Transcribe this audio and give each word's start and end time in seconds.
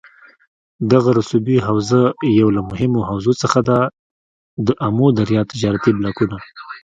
دغه 0.91 1.09
رسوبي 1.19 1.57
حوزه 1.67 2.01
یوه 2.39 2.51
له 2.57 2.61
مهمو 2.71 3.01
حوزو 3.09 3.31
څخه 3.41 3.59
ده 3.69 3.79
دآمو 4.67 5.07
دریا 5.19 5.41
تجارتي 5.51 5.91
بلاکونه 5.97 6.37